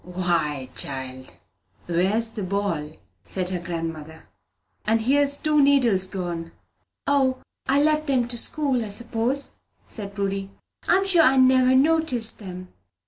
[0.03, 1.31] "Why, child,
[1.85, 4.23] where's the ball?" said her grandmother.
[4.83, 6.53] "And here's two needles gone!"
[7.05, 9.51] "O, I left 'em to school, I s'pose,"
[9.87, 10.49] said Prudy.
[10.87, 12.73] "I'm sure I never noticed 'em."